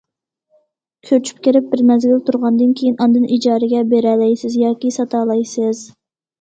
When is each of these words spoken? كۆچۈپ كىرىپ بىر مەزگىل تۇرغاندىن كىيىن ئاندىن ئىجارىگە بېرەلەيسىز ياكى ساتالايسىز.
كۆچۈپ 1.09 1.43
كىرىپ 1.47 1.67
بىر 1.73 1.83
مەزگىل 1.91 2.25
تۇرغاندىن 2.31 2.73
كىيىن 2.81 2.97
ئاندىن 3.07 3.29
ئىجارىگە 3.37 3.85
بېرەلەيسىز 3.95 4.59
ياكى 4.67 4.95
ساتالايسىز. 5.01 5.89